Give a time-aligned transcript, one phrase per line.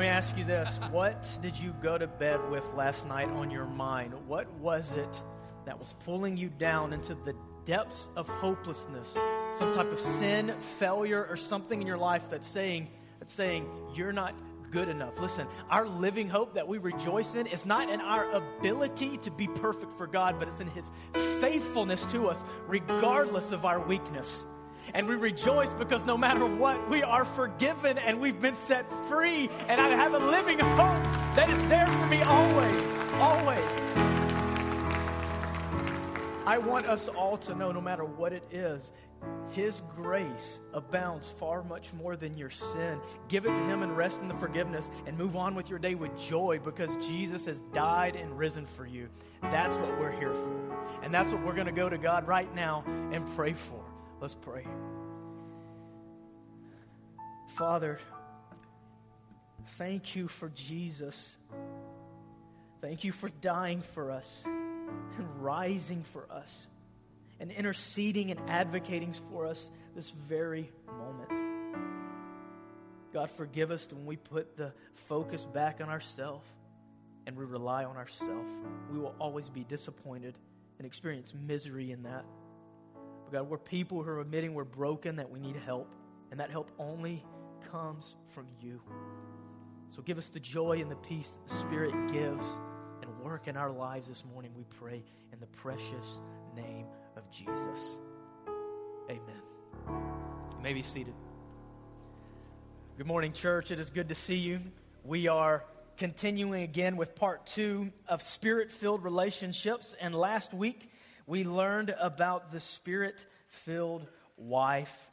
[0.00, 0.80] Let me ask you this.
[0.90, 4.14] What did you go to bed with last night on your mind?
[4.26, 5.22] What was it
[5.66, 9.12] that was pulling you down into the depths of hopelessness?
[9.58, 14.10] Some type of sin, failure, or something in your life that's saying, that's saying you're
[14.10, 14.34] not
[14.70, 15.20] good enough.
[15.20, 19.48] Listen, our living hope that we rejoice in is not in our ability to be
[19.48, 20.90] perfect for God, but it's in His
[21.42, 24.46] faithfulness to us, regardless of our weakness.
[24.94, 29.48] And we rejoice because no matter what, we are forgiven and we've been set free.
[29.68, 31.04] And I have a living hope
[31.36, 32.76] that is there for me always,
[33.14, 34.10] always.
[36.50, 38.90] I want us all to know, no matter what it is,
[39.50, 42.98] His grace abounds far much more than your sin.
[43.28, 45.94] Give it to Him and rest in the forgiveness and move on with your day
[45.94, 49.08] with joy because Jesus has died and risen for you.
[49.42, 50.76] That's what we're here for.
[51.04, 53.84] And that's what we're going to go to God right now and pray for.
[54.20, 54.66] Let's pray.
[57.48, 57.98] Father,
[59.78, 61.36] thank you for Jesus.
[62.80, 66.68] Thank you for dying for us and rising for us
[67.38, 71.30] and interceding and advocating for us this very moment.
[73.12, 74.72] God, forgive us when we put the
[75.08, 76.46] focus back on ourselves
[77.26, 78.52] and we rely on ourselves.
[78.92, 80.34] We will always be disappointed
[80.78, 82.24] and experience misery in that.
[83.30, 85.88] God, we're people who are admitting we're broken, that we need help,
[86.30, 87.24] and that help only
[87.70, 88.80] comes from you.
[89.90, 92.44] So give us the joy and the peace that the Spirit gives
[93.02, 96.20] and work in our lives this morning, we pray in the precious
[96.56, 96.86] name
[97.16, 97.96] of Jesus.
[99.08, 99.42] Amen.
[99.88, 101.14] You may be seated.
[102.96, 103.70] Good morning, church.
[103.70, 104.60] It is good to see you.
[105.04, 105.64] We are
[105.96, 109.94] continuing again with part two of spirit filled relationships.
[110.00, 110.89] And last week,
[111.30, 114.04] we learned about the spirit filled
[114.36, 115.08] wife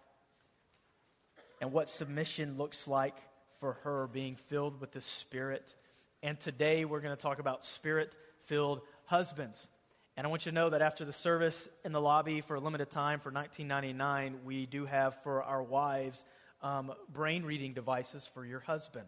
[1.62, 3.16] and what submission looks like
[3.60, 5.76] for her being filled with the Spirit.
[6.23, 9.68] And today we're going to talk about spirit filled husbands.
[10.16, 12.60] And I want you to know that after the service in the lobby for a
[12.60, 16.26] limited time for 1999, we do have for our wives
[16.64, 19.06] um, brain reading devices for your husband.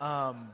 [0.00, 0.48] Um,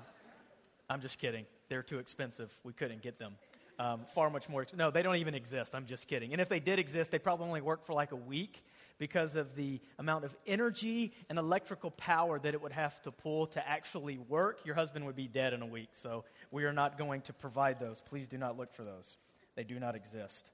[0.91, 1.47] I'm just kidding.
[1.71, 2.53] They're too expensive.
[2.63, 3.37] We couldn't get them.
[3.79, 4.65] Um, far much more.
[4.75, 5.75] No, they don't even exist.
[5.75, 6.33] I'm just kidding.
[6.33, 8.65] And if they did exist, they probably only work for like a week
[8.99, 13.49] because of the amount of energy and electrical power that it would have to pull
[13.49, 14.61] to actually work.
[14.65, 15.91] Your husband would be dead in a week.
[15.93, 18.01] So we are not going to provide those.
[18.01, 19.17] Please do not look for those,
[19.55, 20.49] they do not exist.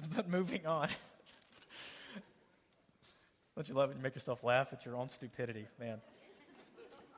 [0.14, 0.88] But moving on.
[3.56, 3.96] Don't you love it?
[3.96, 6.00] You make yourself laugh at your own stupidity, man.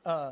[0.03, 0.31] Uh,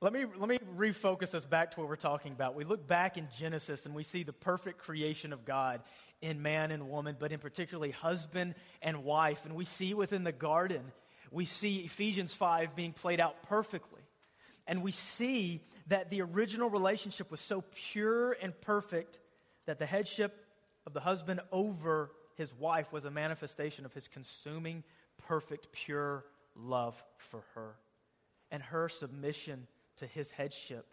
[0.00, 2.54] let me, let me refocus us back to what we're talking about.
[2.54, 5.80] We look back in Genesis and we see the perfect creation of God
[6.22, 9.44] in man and woman, but in particularly husband and wife.
[9.44, 10.92] And we see within the garden,
[11.32, 14.02] we see Ephesians 5 being played out perfectly.
[14.68, 19.18] And we see that the original relationship was so pure and perfect
[19.66, 20.44] that the headship
[20.86, 24.84] of the husband over his wife was a manifestation of his consuming,
[25.26, 27.74] perfect, pure love for her.
[28.52, 29.66] And her submission
[29.98, 30.86] to his headship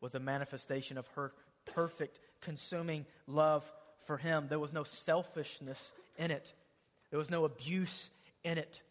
[0.00, 1.32] was a manifestation of her
[1.66, 3.70] perfect, consuming love
[4.06, 4.46] for him.
[4.48, 6.52] There was no selfishness in it,
[7.10, 8.10] there was no abuse
[8.44, 8.82] in it.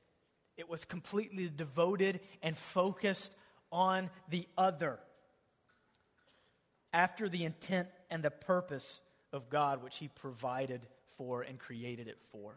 [0.57, 3.33] It was completely devoted and focused
[3.71, 4.99] on the other
[6.91, 8.99] after the intent and the purpose
[9.31, 10.81] of God, which he provided
[11.15, 12.55] for and created it for.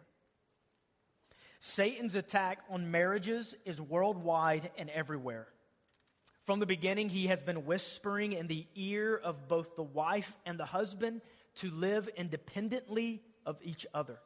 [1.61, 5.47] Satan's attack on marriages is worldwide and everywhere.
[6.45, 10.59] From the beginning, he has been whispering in the ear of both the wife and
[10.59, 11.23] the husband
[11.57, 14.19] to live independently of each other.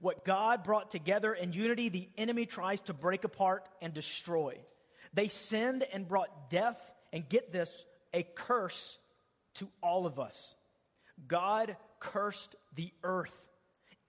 [0.00, 4.58] What God brought together in unity, the enemy tries to break apart and destroy.
[5.14, 6.78] They sinned and brought death,
[7.12, 8.98] and get this, a curse
[9.54, 10.54] to all of us.
[11.26, 13.34] God cursed the earth.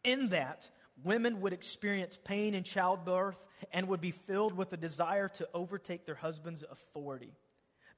[0.03, 0.69] In that,
[1.03, 6.05] women would experience pain in childbirth and would be filled with a desire to overtake
[6.05, 7.33] their husband's authority.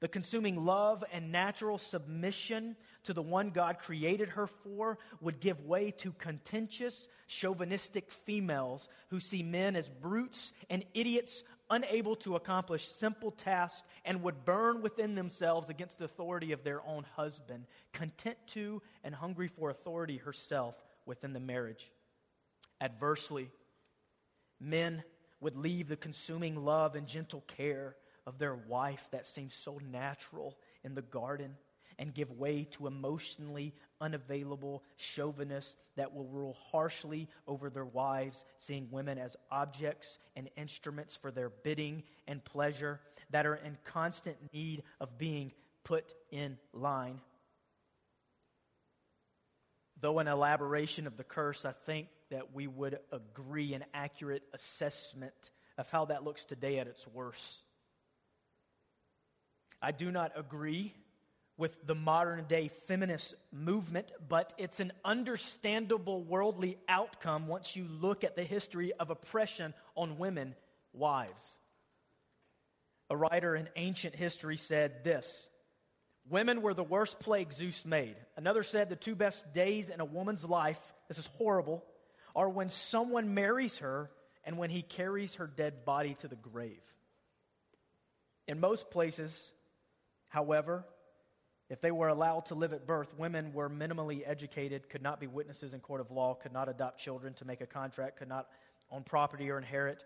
[0.02, 5.64] The consuming love and natural submission to the one God created her for would give
[5.64, 12.84] way to contentious, chauvinistic females who see men as brutes and idiots unable to accomplish
[12.84, 18.38] simple tasks and would burn within themselves against the authority of their own husband, content
[18.48, 21.92] to and hungry for authority herself within the marriage.
[22.82, 23.48] Adversely,
[24.60, 25.04] men
[25.40, 27.94] would leave the consuming love and gentle care
[28.26, 31.56] of their wife that seemed so natural in the garden
[31.98, 38.88] and give way to emotionally unavailable chauvinists that will rule harshly over their wives, seeing
[38.90, 42.98] women as objects and instruments for their bidding and pleasure,
[43.30, 45.52] that are in constant need of being
[45.84, 47.20] put in line.
[50.00, 55.52] Though an elaboration of the curse, I think that we would agree an accurate assessment
[55.78, 57.62] of how that looks today at its worst.
[59.80, 60.94] I do not agree
[61.58, 68.24] with the modern day feminist movement, but it's an understandable worldly outcome once you look
[68.24, 70.54] at the history of oppression on women,
[70.92, 71.46] wives.
[73.10, 75.48] A writer in ancient history said this
[76.30, 78.16] Women were the worst plague Zeus made.
[78.36, 81.84] Another said the two best days in a woman's life, this is horrible,
[82.34, 84.10] are when someone marries her
[84.44, 86.82] and when he carries her dead body to the grave.
[88.48, 89.52] In most places,
[90.28, 90.84] however,
[91.68, 95.26] if they were allowed to live at birth, women were minimally educated, could not be
[95.26, 98.48] witnesses in court of law, could not adopt children to make a contract, could not
[98.90, 100.04] own property or inherit,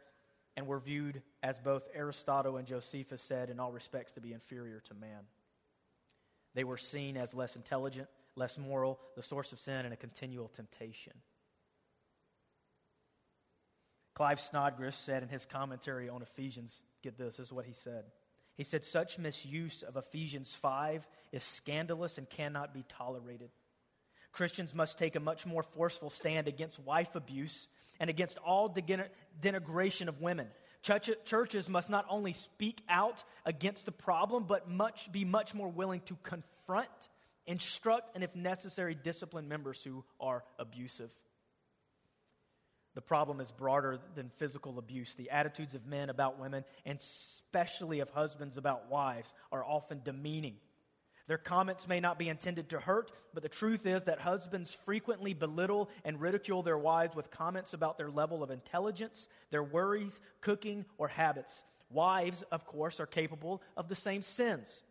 [0.57, 4.81] and were viewed, as both Aristotle and Josephus said, in all respects to be inferior
[4.81, 5.25] to man.
[6.55, 10.49] They were seen as less intelligent, less moral, the source of sin, and a continual
[10.49, 11.15] temptation.
[14.17, 18.05] Klyne Snodgrass said in his commentary on Ephesians, get this, this is what he said.
[18.57, 23.51] He said, Such misuse of Ephesians 5 is scandalous and cannot be tolerated.
[24.33, 27.69] Christians must take a much more forceful stand against wife abuse
[28.01, 28.75] and against all
[29.41, 30.49] denigration of women.
[30.83, 36.01] Churches must not only speak out against the problem, but much, be much more willing
[36.03, 37.09] to confront,
[37.47, 41.11] instruct, and if necessary, discipline members who are abusive.
[42.97, 45.15] The problem is broader than physical abuse.
[45.15, 50.57] The attitudes of men about women, and especially of husbands about wives, are often demeaning.
[51.27, 55.35] Their comments may not be intended to hurt, but the truth is that husbands frequently
[55.35, 60.87] belittle and ridicule their wives with comments about their level of intelligence, their worries, cooking,
[60.97, 61.65] or habits.
[61.91, 64.83] Wives, of course, are capable of the same sins.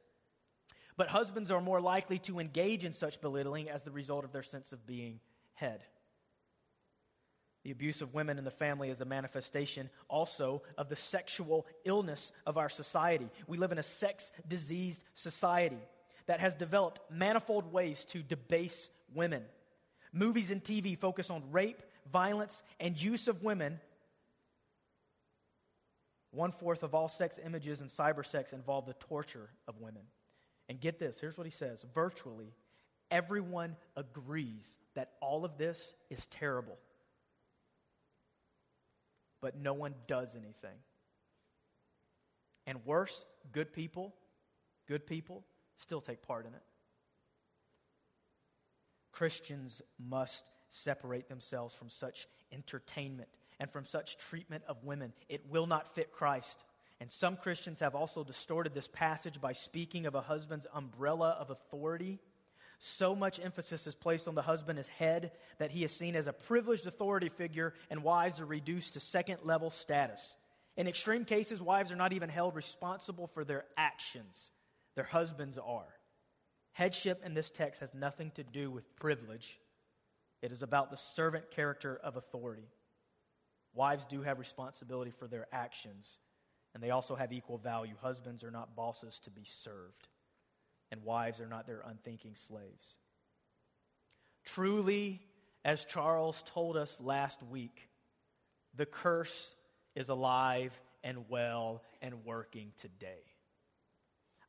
[0.96, 4.44] But husbands are more likely to engage in such belittling as the result of their
[4.44, 5.22] sense of being
[5.56, 5.82] head.
[7.66, 12.32] The abuse of women in the family is a manifestation also of the sexual illness
[12.46, 13.28] of our society.
[13.48, 15.80] We live in a sex diseased society
[16.28, 19.42] that has developed manifold ways to debase women.
[20.14, 21.82] Movies and TV focus on rape,
[22.14, 23.80] violence, and use of women.
[26.30, 30.04] One fourth of all sex images and cybersex involve the torture of women.
[30.70, 32.54] And get this here's what he says virtually
[33.10, 36.78] everyone agrees that all of this is terrible
[39.42, 40.78] but no one does anything.
[42.68, 44.16] And worse, good people,
[44.88, 45.46] good people
[45.78, 46.64] still take part in it.
[49.12, 53.30] Christians must separate themselves from such entertainment
[53.60, 55.14] and from such treatment of women.
[55.30, 56.64] It will not fit Christ.
[57.00, 61.50] And some Christians have also distorted this passage by speaking of a husband's umbrella of
[61.50, 62.20] authority
[62.80, 66.28] so much emphasis is placed on the husband as head that he is seen as
[66.28, 70.36] a privileged authority figure, and wives are reduced to second level status.
[70.78, 74.52] In extreme cases, wives are not even held responsible for their actions,
[74.96, 75.88] their husbands are.
[76.74, 79.60] Headship in this text has nothing to do with privilege,
[80.42, 82.68] it is about the servant character of authority.
[83.74, 86.20] Wives do have responsibility for their actions,
[86.74, 87.96] and they also have equal value.
[88.02, 90.08] Husbands are not bosses to be served
[90.92, 92.96] and wives are not their unthinking slaves.
[94.46, 95.22] Truly,
[95.64, 97.90] as Charles told us last week,
[98.76, 99.56] the curse
[99.96, 103.24] is alive and well and working today.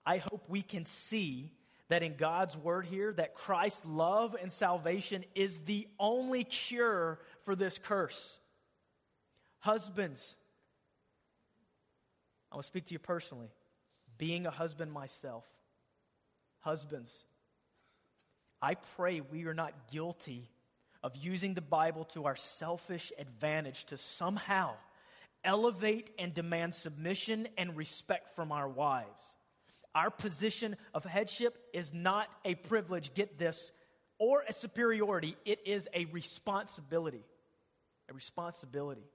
[0.04, 1.52] I hope we can see
[1.88, 7.54] that in God's word here that Christ's love and salvation is the only cure for
[7.54, 8.38] this curse.
[9.60, 10.36] Husbands,
[12.50, 13.48] I will speak to you personally.
[14.18, 15.44] Being a husband myself,
[16.66, 17.16] Husbands,
[18.60, 20.50] I pray we are not guilty
[21.00, 24.72] of using the Bible to our selfish advantage to somehow
[25.44, 29.36] elevate and demand submission and respect from our wives.
[29.94, 33.70] Our position of headship is not a privilege, get this,
[34.18, 35.36] or a superiority.
[35.44, 37.22] It is a responsibility.
[38.08, 39.06] A responsibility.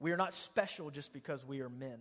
[0.00, 2.00] We are not special just because we are men.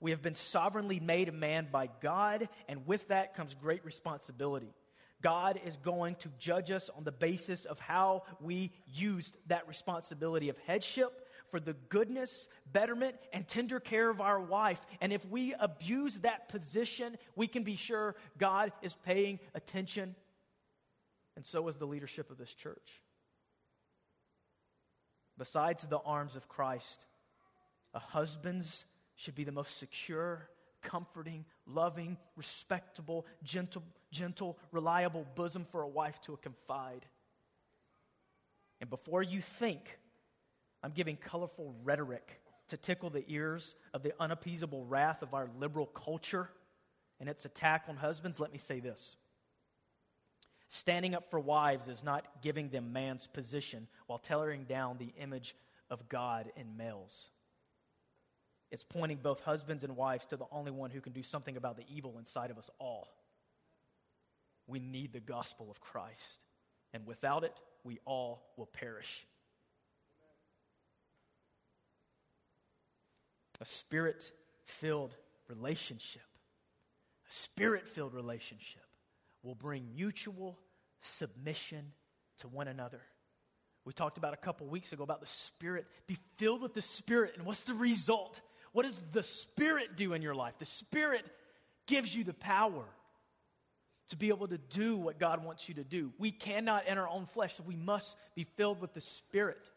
[0.00, 4.74] We have been sovereignly made a man by God, and with that comes great responsibility.
[5.22, 10.50] God is going to judge us on the basis of how we used that responsibility
[10.50, 14.84] of headship for the goodness, betterment, and tender care of our wife.
[15.00, 20.14] And if we abuse that position, we can be sure God is paying attention.
[21.36, 23.00] And so is the leadership of this church.
[25.38, 27.04] Besides the arms of Christ,
[27.94, 28.84] a husband's
[29.16, 30.48] should be the most secure,
[30.82, 37.04] comforting, loving, respectable, gentle, gentle, reliable bosom for a wife to confide.
[38.80, 39.98] And before you think
[40.82, 45.86] I'm giving colorful rhetoric to tickle the ears of the unappeasable wrath of our liberal
[45.86, 46.48] culture
[47.18, 49.16] and its attack on husbands, let me say this.
[50.68, 55.54] Standing up for wives is not giving them man's position while tearing down the image
[55.90, 57.30] of God in males.
[58.70, 61.76] It's pointing both husbands and wives to the only one who can do something about
[61.76, 63.08] the evil inside of us all.
[64.66, 66.40] We need the gospel of Christ,
[66.92, 67.52] and without it,
[67.84, 69.24] we all will perish.
[73.60, 74.32] A spirit
[74.64, 75.14] filled
[75.48, 76.26] relationship,
[77.28, 78.82] a spirit filled relationship
[79.42, 80.58] will bring mutual
[81.00, 81.92] submission
[82.38, 83.00] to one another.
[83.84, 85.86] We talked about a couple weeks ago about the Spirit.
[86.08, 87.34] Be filled with the Spirit.
[87.36, 88.40] And what's the result?
[88.76, 90.58] What does the Spirit do in your life?
[90.58, 91.24] The Spirit
[91.86, 92.84] gives you the power
[94.10, 96.12] to be able to do what God wants you to do.
[96.18, 99.70] We cannot in our own flesh, so we must be filled with the Spirit.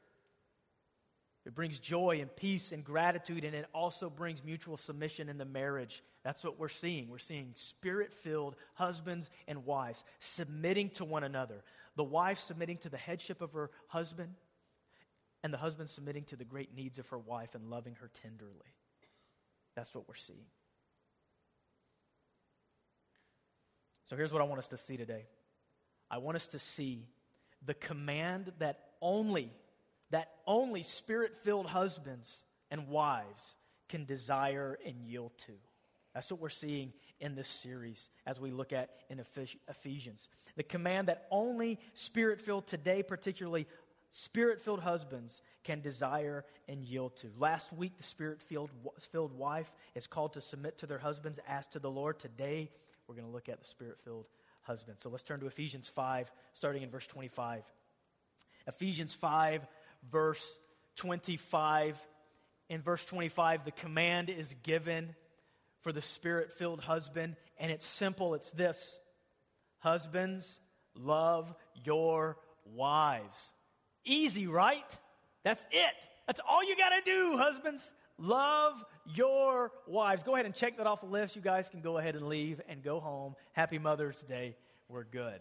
[1.46, 5.46] It brings joy and peace and gratitude, and it also brings mutual submission in the
[5.46, 6.03] marriage.
[6.25, 7.08] That's what we're seeing.
[7.08, 11.63] We're seeing spirit filled husbands and wives submitting to one another.
[11.96, 14.34] The wife submitting to the headship of her husband,
[15.41, 18.74] and the husband submitting to the great needs of her wife and loving her tenderly.
[19.75, 20.45] That's what we're seeing.
[24.09, 25.25] So here's what I want us to see today
[26.09, 27.07] I want us to see
[27.65, 29.51] the command that only
[30.11, 33.55] that only spirit filled husbands and wives
[33.88, 35.53] can desire and yield to.
[36.13, 39.23] That's what we're seeing in this series as we look at in
[39.67, 40.29] Ephesians.
[40.55, 43.67] The command that only spirit filled today, particularly
[44.11, 47.27] spirit filled husbands, can desire and yield to.
[47.37, 51.79] Last week, the spirit filled wife is called to submit to their husbands as to
[51.79, 52.19] the Lord.
[52.19, 52.71] Today,
[53.07, 54.27] we're going to look at the spirit filled
[54.63, 54.97] husband.
[54.99, 57.63] So let's turn to Ephesians 5, starting in verse 25.
[58.67, 59.65] Ephesians 5,
[60.11, 60.57] verse
[60.97, 61.99] 25.
[62.69, 65.15] In verse 25, the command is given
[65.81, 68.97] for the spirit filled husband, and it's simple it's this
[69.79, 70.59] Husbands,
[70.93, 71.53] love
[71.85, 73.51] your wives.
[74.06, 74.98] Easy, right?
[75.44, 75.94] That's it.
[76.27, 77.94] That's all you got to do, husbands.
[78.18, 78.84] Love
[79.15, 80.24] your wives.
[80.24, 81.36] Go ahead and check that off the list.
[81.36, 83.36] You guys can go ahead and leave and go home.
[83.53, 84.56] Happy Mother's Day.
[84.89, 85.39] We're good.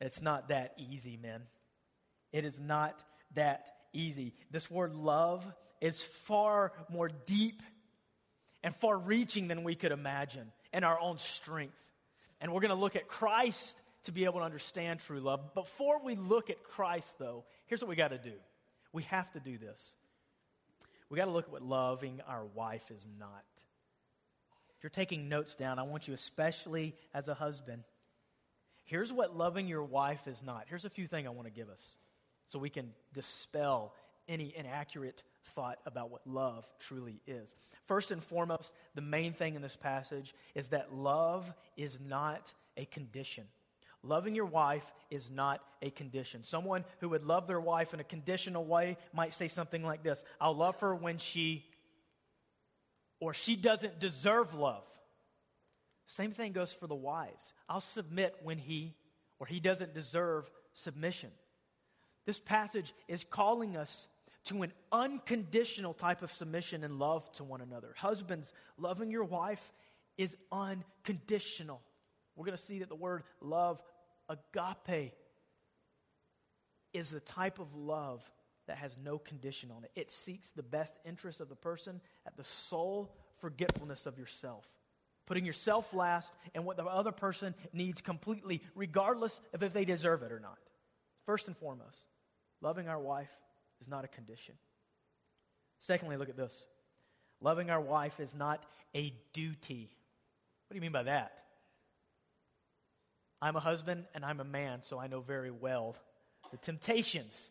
[0.00, 1.42] It's not that easy, men.
[2.32, 3.02] It is not
[3.34, 4.34] that easy.
[4.50, 5.44] This word love
[5.80, 7.62] is far more deep
[8.62, 11.78] and far reaching than we could imagine in our own strength.
[12.40, 15.52] And we're going to look at Christ to be able to understand true love.
[15.52, 18.32] Before we look at Christ, though, here's what we got to do
[18.90, 19.82] we have to do this.
[21.10, 23.44] We got to look at what loving our wife is not.
[24.78, 27.82] If you're taking notes down, I want you, especially as a husband,
[28.84, 30.64] here's what loving your wife is not.
[30.68, 31.82] Here's a few things I want to give us
[32.46, 33.92] so we can dispel
[34.26, 35.22] any inaccurate
[35.54, 37.54] thought about what love truly is.
[37.86, 42.86] First and foremost, the main thing in this passage is that love is not a
[42.86, 43.44] condition.
[44.02, 46.44] Loving your wife is not a condition.
[46.44, 50.24] Someone who would love their wife in a conditional way might say something like this
[50.40, 51.64] I'll love her when she
[53.20, 54.84] or she doesn't deserve love.
[56.06, 57.52] Same thing goes for the wives.
[57.68, 58.94] I'll submit when he
[59.38, 61.30] or he doesn't deserve submission.
[62.24, 64.06] This passage is calling us
[64.44, 67.94] to an unconditional type of submission and love to one another.
[67.96, 69.72] Husbands, loving your wife
[70.16, 71.82] is unconditional.
[72.38, 73.82] We're going to see that the word love,
[74.28, 75.12] agape,
[76.92, 78.30] is the type of love
[78.68, 79.90] that has no condition on it.
[79.96, 84.64] It seeks the best interest of the person at the sole forgetfulness of yourself.
[85.26, 90.22] Putting yourself last and what the other person needs completely, regardless of if they deserve
[90.22, 90.58] it or not.
[91.26, 91.98] First and foremost,
[92.60, 93.32] loving our wife
[93.80, 94.54] is not a condition.
[95.80, 96.66] Secondly, look at this
[97.40, 98.64] loving our wife is not
[98.94, 99.90] a duty.
[100.66, 101.32] What do you mean by that?
[103.40, 105.96] I'm a husband and I'm a man, so I know very well
[106.50, 107.50] the temptations.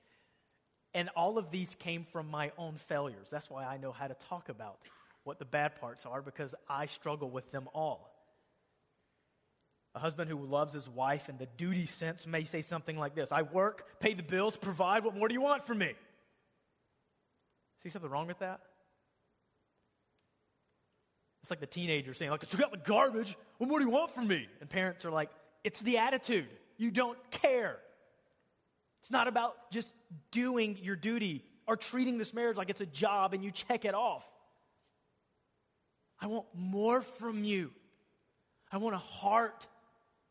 [0.93, 3.27] And all of these came from my own failures.
[3.29, 4.79] That's why I know how to talk about
[5.23, 8.13] what the bad parts are because I struggle with them all.
[9.95, 13.31] A husband who loves his wife in the duty sense may say something like this
[13.31, 15.03] I work, pay the bills, provide.
[15.03, 15.93] What more do you want from me?
[17.83, 18.61] See something wrong with that?
[21.41, 23.37] It's like the teenager saying, like, I took out the garbage.
[23.57, 24.47] What more do you want from me?
[24.59, 25.29] And parents are like,
[25.67, 26.47] it's the attitude.
[26.77, 27.77] You don't care.
[29.01, 29.91] It's not about just
[30.31, 33.93] doing your duty or treating this marriage like it's a job and you check it
[33.93, 34.23] off.
[36.21, 37.71] I want more from you.
[38.71, 39.67] I want a heart.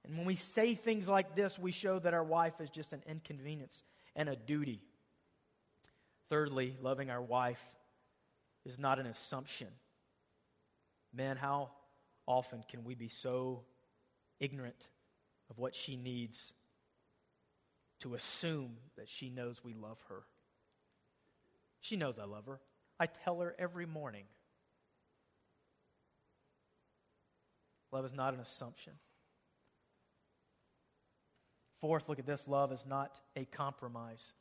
[0.06, 3.02] And when we say things like this, we show that our wife is just an
[3.06, 3.82] inconvenience
[4.14, 4.80] and a duty.
[6.30, 7.62] Thirdly, loving our wife
[8.64, 9.68] is not an assumption.
[11.12, 11.72] Man, how
[12.26, 13.64] often can we be so
[14.40, 14.86] ignorant
[15.50, 16.52] of what she needs
[18.00, 20.24] to assume that she knows we love her?
[21.80, 22.60] She knows I love her.
[22.98, 24.24] I tell her every morning.
[27.92, 28.94] Love is not an assumption.
[31.80, 34.32] Fourth, look at this love is not a compromise.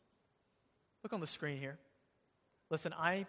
[1.04, 1.78] Look on the screen here.
[2.70, 3.26] Listen, I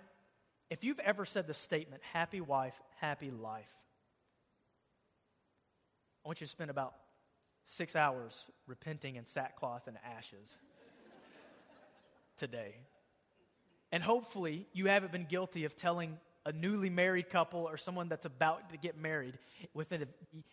[0.71, 3.71] if you've ever said the statement, happy wife, happy life,
[6.25, 6.95] I want you to spend about
[7.67, 10.59] six hours repenting in sackcloth and ashes
[12.37, 12.77] today.
[13.93, 18.25] And hopefully, you haven't been guilty of telling a newly married couple or someone that's
[18.25, 19.39] about to get married
[19.75, 20.09] within the,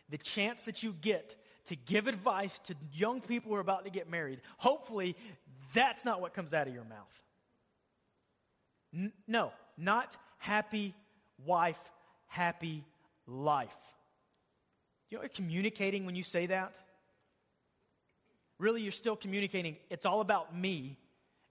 [0.10, 3.92] the chance that you get to give advice to young people who are about to
[3.92, 4.42] get married.
[4.58, 5.16] Hopefully,
[5.74, 7.24] that's not what comes out of your mouth.
[8.94, 10.96] N- no, not happy
[11.46, 11.80] wife,
[12.28, 12.84] happy
[13.28, 13.78] life.
[15.10, 16.74] Do you know what you're communicating when you say that?
[18.64, 20.98] Really, you're still communicating, it's all about me,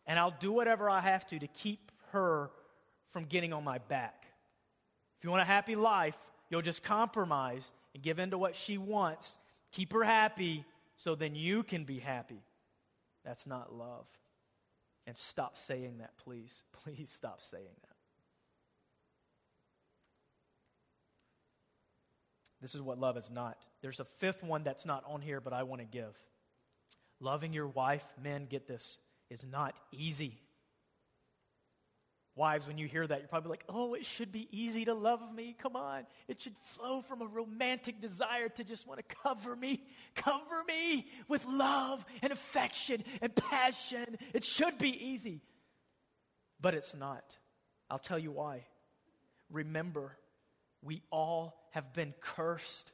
[0.06, 2.50] and I'll do whatever I have to to keep her
[3.10, 4.24] from getting on my back.
[5.18, 6.16] If you want a happy life,
[6.48, 9.36] you'll just compromise and give in to what she wants,
[9.72, 10.64] keep her happy,
[10.96, 12.40] so then you can be happy.
[13.26, 14.06] That's not love.
[15.06, 16.64] And stop saying that, please.
[16.82, 17.96] Please stop saying that.
[22.62, 23.58] This is what love is not.
[23.82, 26.16] There's a fifth one that's not on here, but I want to give.
[27.22, 28.98] Loving your wife, men, get this,
[29.30, 30.40] is not easy.
[32.34, 35.20] Wives, when you hear that, you're probably like, oh, it should be easy to love
[35.32, 35.54] me.
[35.62, 36.04] Come on.
[36.26, 39.84] It should flow from a romantic desire to just want to cover me,
[40.16, 44.16] cover me with love and affection and passion.
[44.34, 45.42] It should be easy.
[46.60, 47.36] But it's not.
[47.88, 48.64] I'll tell you why.
[49.48, 50.16] Remember,
[50.82, 52.86] we all have been cursed.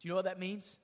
[0.00, 0.76] Do you know what that means?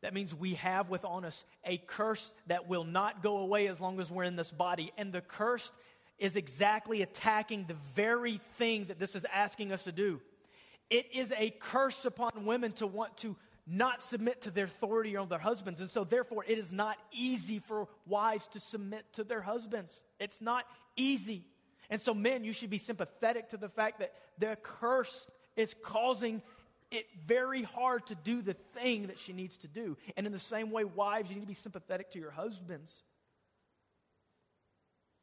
[0.00, 3.98] That means we have within us a curse that will not go away as long
[4.00, 4.92] as we're in this body.
[4.96, 5.72] And the curse
[6.18, 10.20] is exactly attacking the very thing that this is asking us to do.
[10.90, 15.28] It is a curse upon women to want to not submit to their authority on
[15.28, 15.80] their husbands.
[15.80, 20.02] And so, therefore, it is not easy for wives to submit to their husbands.
[20.18, 20.64] It's not
[20.96, 21.44] easy.
[21.90, 26.40] And so, men, you should be sympathetic to the fact that their curse is causing
[26.90, 29.96] it very hard to do the thing that she needs to do.
[30.16, 33.02] And in the same way, wives, you need to be sympathetic to your husbands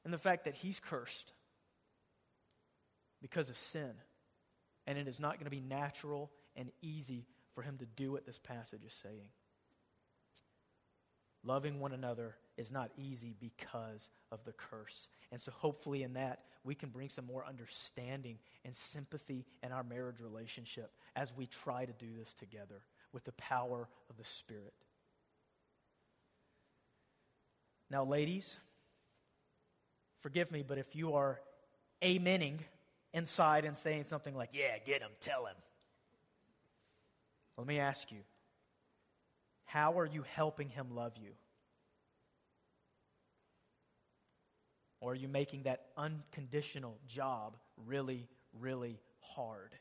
[0.03, 1.31] and the fact that he's cursed
[3.21, 3.91] because of sin.
[4.85, 7.25] And it is not going to be natural and easy
[7.55, 9.29] for him to do what this passage is saying.
[11.43, 15.09] Loving one another is not easy because of the curse.
[15.31, 19.83] And so, hopefully, in that, we can bring some more understanding and sympathy in our
[19.83, 22.81] marriage relationship as we try to do this together
[23.13, 24.73] with the power of the Spirit.
[27.89, 28.57] Now, ladies,
[30.21, 31.39] forgive me, but if you are
[32.01, 32.59] amening
[33.13, 35.55] inside and saying something like, Yeah, get him, tell him,
[37.57, 38.19] let me ask you
[39.65, 41.31] how are you helping him love you?
[45.05, 48.27] Or are you making that unconditional job really,
[48.59, 49.75] really hard?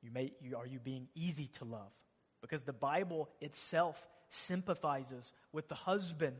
[0.00, 1.92] You may, you, are you being easy to love?
[2.40, 6.36] Because the Bible itself sympathizes with the husband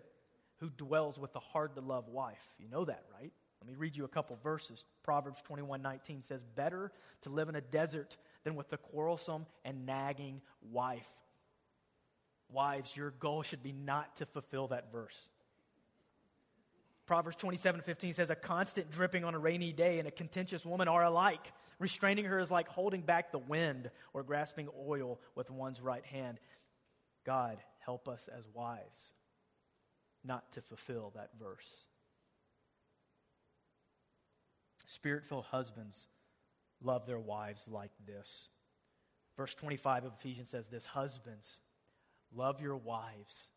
[0.61, 2.54] who dwells with the hard to love wife.
[2.59, 3.31] You know that, right?
[3.61, 4.87] Let me read you a couple verses.
[5.02, 9.85] Proverbs 21 19 says, Better to live in a desert than with a quarrelsome and
[9.85, 11.11] nagging wife.
[12.50, 15.28] Wives, your goal should be not to fulfill that verse.
[17.08, 20.88] Proverbs 27 15 says, A constant dripping on a rainy day and a contentious woman
[20.88, 21.52] are alike.
[21.78, 26.38] Restraining her is like holding back the wind or grasping oil with one's right hand.
[27.24, 29.10] God, help us as wives
[30.22, 31.86] not to fulfill that verse.
[34.86, 36.08] Spirit filled husbands
[36.82, 38.50] love their wives like this.
[39.34, 41.58] Verse 25 of Ephesians says this Husbands,
[42.34, 43.48] love your wives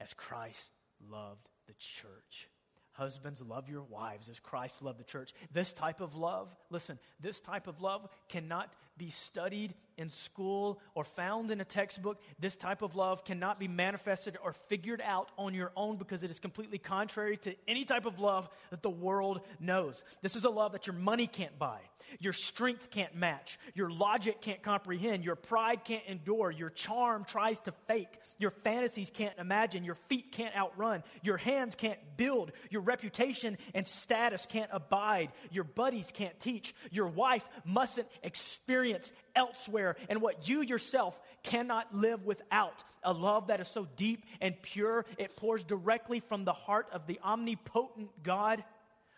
[0.00, 0.70] as Christ
[1.10, 2.50] loved the church.
[2.98, 5.32] Husbands, love your wives as Christ loved the church.
[5.52, 11.04] This type of love, listen, this type of love cannot be studied in school or
[11.04, 12.20] found in a textbook.
[12.38, 16.30] This type of love cannot be manifested or figured out on your own because it
[16.30, 20.04] is completely contrary to any type of love that the world knows.
[20.22, 21.80] This is a love that your money can't buy,
[22.20, 27.58] your strength can't match, your logic can't comprehend, your pride can't endure, your charm tries
[27.60, 32.82] to fake, your fantasies can't imagine, your feet can't outrun, your hands can't build, your
[32.82, 39.96] reputation and status can't abide, your buddies can't teach, your wife mustn't experience experience elsewhere
[40.08, 42.82] and what you yourself cannot live without.
[43.04, 47.06] A love that is so deep and pure, it pours directly from the heart of
[47.06, 48.64] the omnipotent God.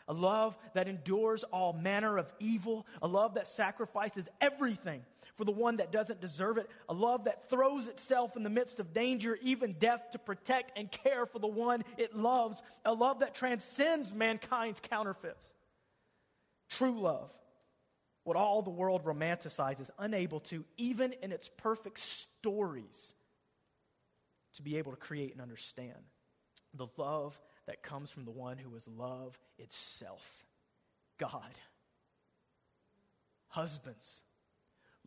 [0.09, 2.87] A love that endures all manner of evil.
[3.01, 5.03] A love that sacrifices everything
[5.37, 6.69] for the one that doesn't deserve it.
[6.89, 10.91] A love that throws itself in the midst of danger, even death, to protect and
[10.91, 12.61] care for the one it loves.
[12.85, 15.53] A love that transcends mankind's counterfeits.
[16.69, 17.31] True love
[18.25, 23.15] what all the world romanticizes, unable to, even in its perfect stories,
[24.55, 25.99] to be able to create and understand.
[26.75, 30.45] The love that comes from the one who is love itself
[31.19, 31.53] God.
[33.49, 34.23] Husbands,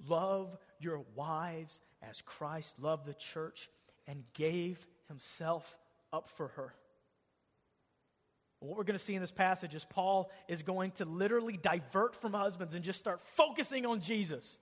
[0.07, 3.69] love your wives as Christ loved the church
[4.07, 5.79] and gave himself
[6.11, 6.73] up for her.
[8.63, 12.15] What we're going to see in this passage is Paul is going to literally divert
[12.15, 14.57] from husbands and just start focusing on Jesus,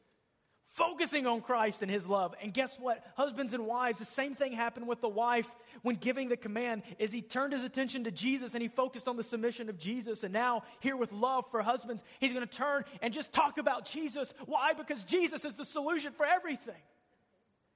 [0.69, 2.33] focusing on Christ and his love.
[2.41, 3.05] And guess what?
[3.15, 5.47] Husbands and wives, the same thing happened with the wife
[5.83, 9.17] when giving the command is he turned his attention to Jesus and he focused on
[9.17, 10.23] the submission of Jesus.
[10.23, 13.85] And now here with love for husbands, he's going to turn and just talk about
[13.85, 14.33] Jesus.
[14.47, 14.73] Why?
[14.73, 16.73] Because Jesus is the solution for everything.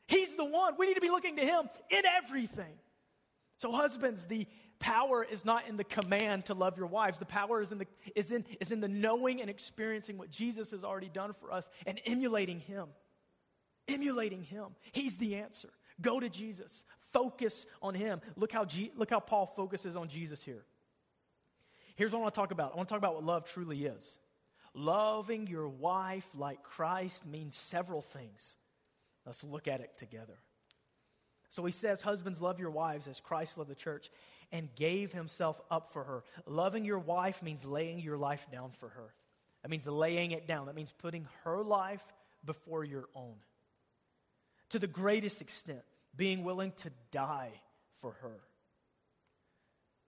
[0.07, 0.73] He's the one.
[0.79, 2.73] We need to be looking to him in everything.
[3.57, 4.47] So husbands, the
[4.79, 7.17] power is not in the command to love your wives.
[7.17, 10.71] The power is in the, is in, is in the knowing and experiencing what Jesus
[10.71, 12.88] has already done for us and emulating him.
[13.88, 14.67] Emulating him.
[14.91, 15.69] He's the answer.
[16.01, 16.83] Go to Jesus.
[17.13, 18.21] Focus on him.
[18.35, 20.65] Look how, G, look how Paul focuses on Jesus here.
[21.95, 23.85] Here's what I want to talk about I want to talk about what love truly
[23.85, 24.17] is.
[24.73, 28.55] Loving your wife like Christ means several things.
[29.25, 30.38] Let's look at it together.
[31.49, 34.09] So he says, Husbands, love your wives as Christ loved the church
[34.51, 36.23] and gave himself up for her.
[36.45, 39.13] Loving your wife means laying your life down for her.
[39.62, 40.67] That means laying it down.
[40.67, 42.03] That means putting her life
[42.45, 43.36] before your own.
[44.69, 45.81] To the greatest extent,
[46.15, 47.51] being willing to die
[48.01, 48.41] for her.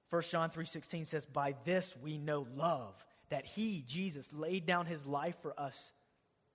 [0.10, 5.06] 1 John 3:16 says, "By this we know love, that he, Jesus, laid down his
[5.06, 5.92] life for us,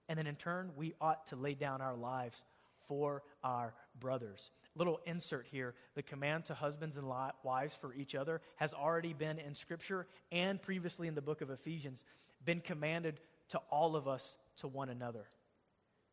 [0.09, 2.43] and then in turn we ought to lay down our lives
[2.89, 4.51] for our brothers.
[4.75, 9.39] Little insert here the command to husbands and wives for each other has already been
[9.39, 12.05] in Scripture and previously in the book of Ephesians,
[12.45, 15.27] been commanded to all of us to one another.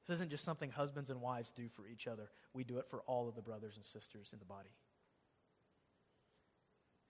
[0.08, 3.02] This isn't just something husbands and wives do for each other, we do it for
[3.02, 4.70] all of the brothers and sisters in the body.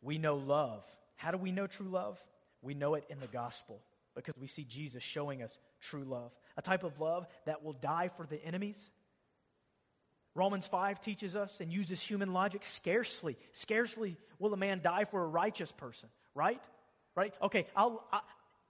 [0.02, 0.86] We know love.
[1.16, 2.24] How do we know true love?
[2.62, 3.82] We know it in the gospel
[4.16, 6.32] because we see Jesus showing us true love.
[6.58, 8.90] A type of love that will die for the enemies
[10.40, 15.22] Romans 5 teaches us and uses human logic scarcely, scarcely will a man die for
[15.22, 16.62] a righteous person, right?
[17.14, 17.34] Right?
[17.42, 18.22] Okay, I'll, I,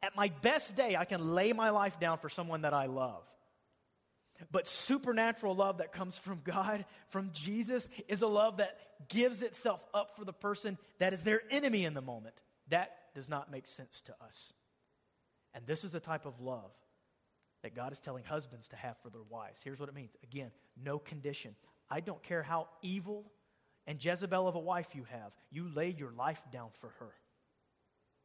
[0.01, 3.21] at my best day, I can lay my life down for someone that I love.
[4.51, 9.83] But supernatural love that comes from God, from Jesus, is a love that gives itself
[9.93, 12.33] up for the person that is their enemy in the moment.
[12.69, 14.53] That does not make sense to us.
[15.53, 16.71] And this is the type of love
[17.63, 19.61] that God is telling husbands to have for their wives.
[19.63, 21.55] Here's what it means again, no condition.
[21.89, 23.31] I don't care how evil
[23.87, 27.11] and Jezebel of a wife you have, you lay your life down for her.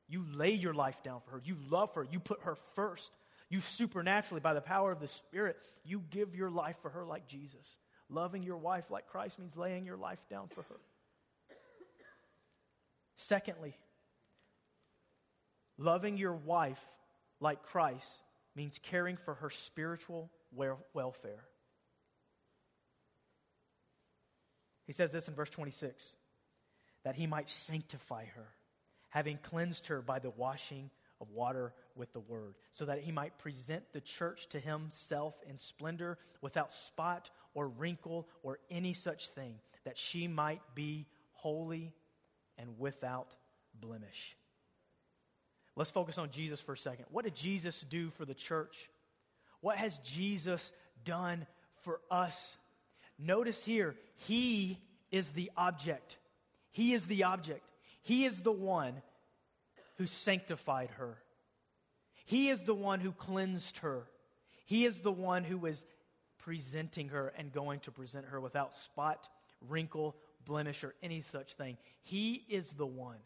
[0.09, 1.43] You lay your life down for her.
[1.43, 2.07] You love her.
[2.11, 3.11] You put her first.
[3.49, 7.27] You supernaturally, by the power of the Spirit, you give your life for her like
[7.27, 7.77] Jesus.
[8.11, 10.81] Loving your wife like Christ means laying your life down for her.
[13.17, 13.75] Secondly,
[15.79, 16.85] loving your wife
[17.41, 18.11] like Christ
[18.55, 20.31] means caring for her spiritual
[20.93, 21.45] welfare.
[24.87, 26.17] He says this in verse 26
[27.05, 28.47] that he might sanctify her,
[29.11, 30.91] having cleansed her by the washing
[31.21, 35.59] of water with the word, so that he might present the church to himself in
[35.59, 41.93] splendor, without spot or wrinkle or any such thing, that she might be holy
[42.57, 43.37] and without
[43.79, 44.37] blemish.
[45.77, 47.07] Let's focus on Jesus for a second.
[47.11, 48.89] What did Jesus do for the church?
[49.61, 50.71] What has Jesus
[51.05, 51.47] done
[51.85, 52.57] for us.
[53.19, 54.79] Notice here, He
[55.11, 56.17] is the object.
[56.73, 57.65] He is the object.
[58.03, 59.01] He is the one
[59.97, 61.19] who sanctified her.
[62.25, 64.09] He is the one who cleansed her.
[64.67, 65.85] He is the one who is
[66.39, 69.29] presenting her and going to present her without spot,
[69.69, 71.77] wrinkle, blemish, or any such thing.
[72.03, 73.19] He is the one.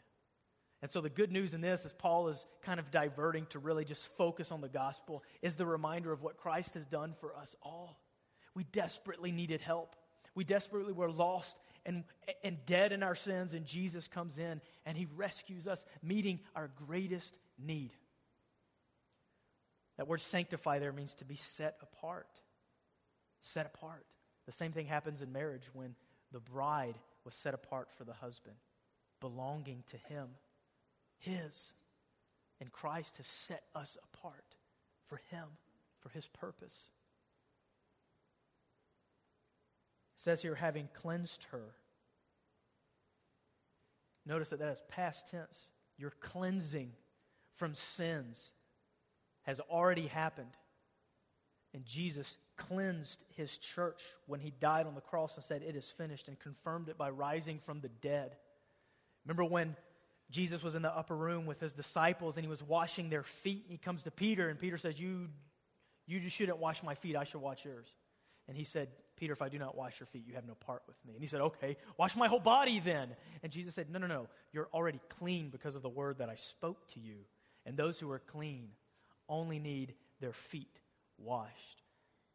[0.81, 3.85] And so the good news in this, as Paul is kind of diverting to really
[3.85, 7.57] just focus on the gospel, is the reminder of what Christ has done for us
[7.62, 7.99] all.
[8.55, 9.97] We desperately needed help.
[10.35, 12.05] We desperately were lost and,
[12.45, 16.71] and dead in our sins, and Jesus comes in and he rescues us, meeting our
[16.87, 17.91] greatest need.
[19.97, 22.29] That word sanctify there means to be set apart.
[23.43, 24.07] Set apart.
[24.47, 25.97] The same thing happens in marriage when
[26.31, 28.57] the bride was set apart for the husband,
[29.21, 30.29] belonging to him,
[31.18, 31.72] his.
[32.61, 34.57] And Christ has set us apart
[35.07, 35.44] for him,
[36.00, 36.90] for his purpose.
[40.16, 41.74] It says here, having cleansed her.
[44.26, 45.68] Notice that that is past tense.
[45.96, 46.92] Your cleansing
[47.54, 48.50] from sins
[49.42, 50.57] has already happened.
[51.74, 55.88] And Jesus cleansed his church when he died on the cross and said, It is
[55.88, 58.37] finished, and confirmed it by rising from the dead.
[59.24, 59.76] Remember when
[60.31, 63.64] Jesus was in the upper room with his disciples and he was washing their feet,
[63.64, 65.29] and he comes to Peter, and Peter says, You,
[66.07, 67.87] you shouldn't wash my feet, I should wash yours.
[68.47, 70.83] And he said, Peter, if I do not wash your feet, you have no part
[70.87, 71.12] with me.
[71.14, 73.11] And he said, Okay, wash my whole body then.
[73.43, 74.29] And Jesus said, No, no, no.
[74.53, 77.17] You're already clean because of the word that I spoke to you.
[77.67, 78.69] And those who are clean
[79.29, 80.79] only need their feet
[81.19, 81.83] washed.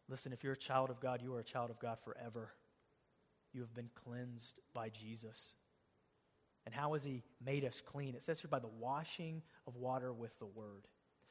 [0.10, 2.52] Listen, if you're a child of God, you are a child of God forever.
[3.54, 5.56] You have been cleansed by Jesus.
[6.65, 8.15] And how has He made us clean?
[8.15, 10.88] It says here by the washing of water with the Word.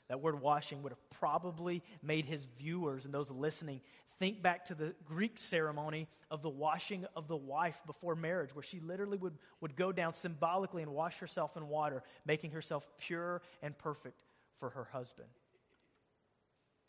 [0.08, 3.80] That word washing would have probably made his viewers and those listening
[4.18, 8.62] think back to the Greek ceremony of the washing of the wife before marriage, where
[8.62, 13.42] she literally would, would go down symbolically and wash herself in water, making herself pure
[13.62, 14.22] and perfect
[14.60, 15.28] for her husband.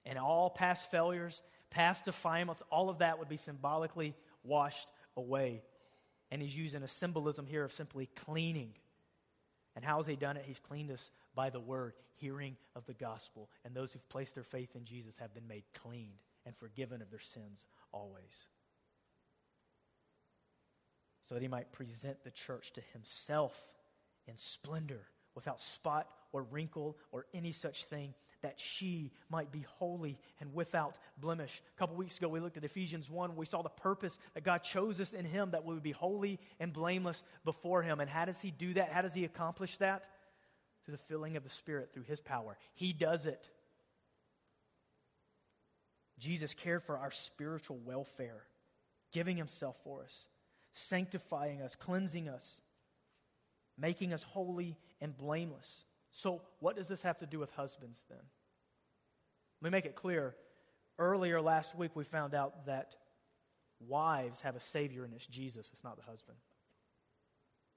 [0.06, 5.64] And all past failures, past defilements, all of that would be symbolically washed away.
[6.34, 8.74] And he's using a symbolism here of simply cleaning.
[9.76, 10.46] And how has he done it?
[10.48, 13.52] He's cleaned us by the word, hearing of the gospel.
[13.64, 16.14] And those who've placed their faith in Jesus have been made clean
[16.48, 18.48] and forgiven of their sins always.
[21.26, 23.56] So that he might present the church to himself
[24.28, 25.02] in splendor,
[25.36, 30.98] without spot or wrinkle or any such thing, that she might be holy and without
[31.18, 31.62] blemish.
[31.76, 33.36] A couple weeks ago, we looked at Ephesians 1.
[33.36, 36.40] We saw the purpose that God chose us in Him that we would be holy
[36.60, 38.00] and blameless before Him.
[38.00, 38.92] And how does He do that?
[38.92, 40.04] How does He accomplish that?
[40.86, 42.58] Through the filling of the Spirit, through His power.
[42.76, 43.50] He does it.
[46.20, 48.44] Jesus cared for our spiritual welfare,
[49.14, 50.28] giving Himself for us,
[50.74, 52.62] sanctifying us, cleansing us,
[53.78, 55.86] making us holy and blameless.
[56.14, 58.20] So, what does this have to do with husbands then?
[59.62, 60.36] Let me make it clear.
[61.00, 62.96] Earlier last week, we found out that
[63.80, 66.38] wives have a Savior, and it's Jesus, it's not the husband.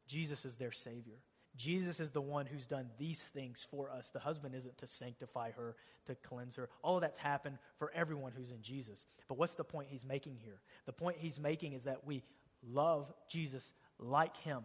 [0.07, 1.16] Jesus is their Savior.
[1.57, 4.11] Jesus is the one who's done these things for us.
[4.11, 6.68] The husband isn't to sanctify her, to cleanse her.
[6.83, 9.07] All of that's happened for everyone who's in Jesus.
[9.27, 10.61] But what's the point he's making here?
[10.85, 12.22] The point he's making is that we
[12.62, 14.64] love Jesus like him.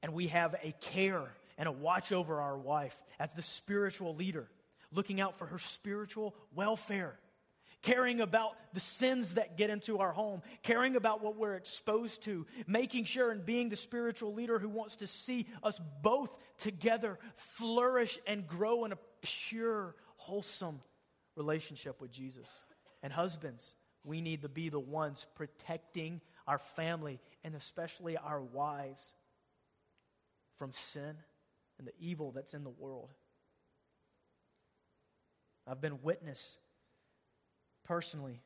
[0.00, 1.24] And we have a care
[1.58, 4.48] and a watch over our wife as the spiritual leader,
[4.92, 7.18] looking out for her spiritual welfare,
[7.82, 12.46] caring about the sins that get into our home, caring about what we're exposed to,
[12.66, 18.18] making sure and being the spiritual leader who wants to see us both together flourish
[18.26, 20.80] and grow in a pure, wholesome
[21.36, 22.48] relationship with Jesus.
[23.02, 29.12] And husbands, we need to be the ones protecting our family and especially our wives
[30.56, 31.16] from sin
[31.78, 33.12] and the evil that's in the world.
[35.66, 36.56] I've been witness
[37.84, 38.40] personally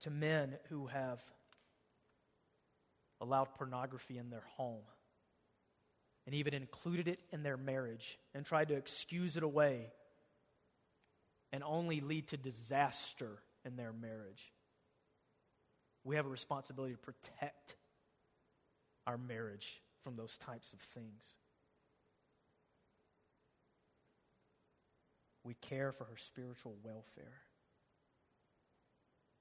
[0.00, 1.20] to men who have
[3.20, 4.82] allowed pornography in their home
[6.26, 9.90] and even included it in their marriage and tried to excuse it away
[11.52, 14.52] and only lead to disaster in their marriage.
[16.04, 17.76] We have a responsibility to protect
[19.06, 21.22] our marriage from those types of things.
[25.48, 27.32] We care for her spiritual welfare.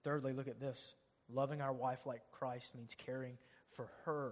[0.05, 0.93] Thirdly, look at this.
[1.29, 3.37] Loving our wife like Christ means caring
[3.71, 4.31] for her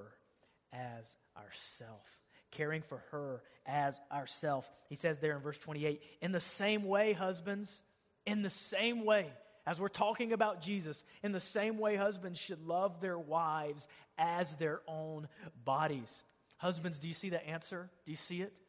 [0.71, 2.07] as ourself.
[2.51, 4.71] Caring for her as ourself.
[4.87, 7.81] He says there in verse 28 In the same way, husbands,
[8.25, 9.27] in the same way,
[9.67, 13.85] as we're talking about Jesus, in the same way husbands should love their wives
[14.17, 15.27] as their own
[15.65, 16.23] bodies.
[16.55, 17.89] Husbands, do you see the answer?
[18.05, 18.61] Do you see it?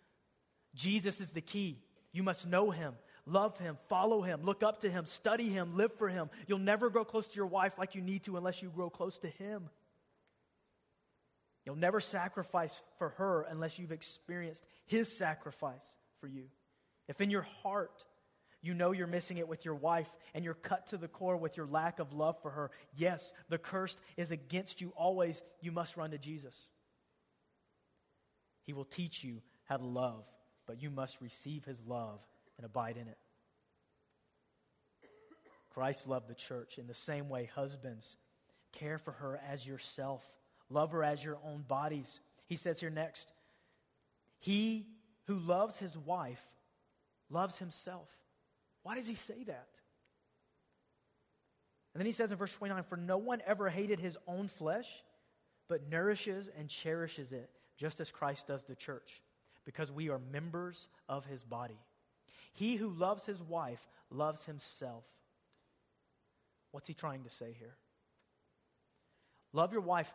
[0.74, 1.78] Jesus is the key.
[2.16, 2.94] You must know him,
[3.26, 6.30] love him, follow him, look up to him, study him, live for him.
[6.46, 9.18] You'll never grow close to your wife like you need to unless you grow close
[9.18, 9.68] to him.
[11.66, 15.84] You'll never sacrifice for her unless you've experienced his sacrifice
[16.20, 16.44] for you.
[17.06, 18.02] If in your heart
[18.62, 21.58] you know you're missing it with your wife and you're cut to the core with
[21.58, 25.42] your lack of love for her, yes, the curse is against you always.
[25.60, 26.56] You must run to Jesus.
[28.62, 30.24] He will teach you how to love,
[30.66, 32.20] but you must receive his love
[32.56, 33.18] and abide in it.
[35.72, 38.16] Christ loved the church in the same way, husbands,
[38.72, 40.26] care for her as yourself,
[40.70, 42.20] love her as your own bodies.
[42.46, 43.30] He says here next,
[44.38, 44.86] He
[45.26, 46.42] who loves his wife
[47.30, 48.08] loves himself.
[48.82, 49.68] Why does he say that?
[51.92, 54.86] And then he says in verse 29 For no one ever hated his own flesh,
[55.68, 59.22] but nourishes and cherishes it, just as Christ does the church,
[59.66, 61.78] because we are members of his body.
[62.54, 65.04] He who loves his wife loves himself.
[66.70, 67.74] What's he trying to say here?
[69.52, 70.10] Love your wife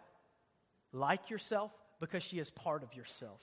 [0.91, 3.39] like yourself because she is part of yourself.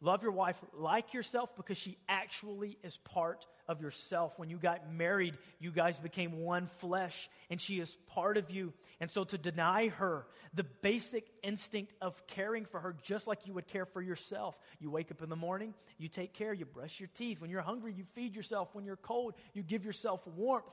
[0.00, 4.38] Love your wife like yourself because she actually is part of yourself.
[4.38, 8.72] When you got married, you guys became one flesh and she is part of you.
[9.00, 13.54] And so to deny her the basic instinct of caring for her just like you
[13.54, 14.56] would care for yourself.
[14.78, 17.40] You wake up in the morning, you take care, you brush your teeth.
[17.40, 18.74] When you're hungry, you feed yourself.
[18.74, 20.72] When you're cold, you give yourself warmth.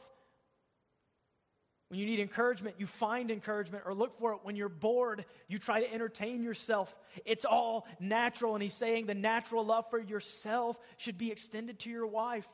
[1.89, 4.39] When you need encouragement, you find encouragement or look for it.
[4.43, 6.95] When you're bored, you try to entertain yourself.
[7.25, 8.55] It's all natural.
[8.55, 12.47] And he's saying the natural love for yourself should be extended to your wife.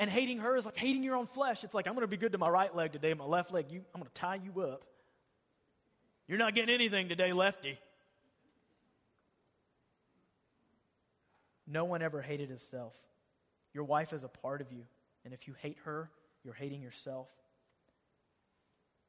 [0.00, 1.62] And hating her is like hating your own flesh.
[1.62, 3.66] It's like, I'm going to be good to my right leg today, my left leg,
[3.70, 4.82] you, I'm going to tie you up.
[6.26, 7.78] You're not getting anything today, lefty.
[11.66, 12.96] No one ever hated himself.
[13.74, 14.84] Your wife is a part of you.
[15.24, 16.10] And if you hate her,
[16.44, 17.28] you're hating yourself.